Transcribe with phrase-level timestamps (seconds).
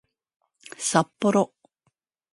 [0.79, 1.53] さっぽろ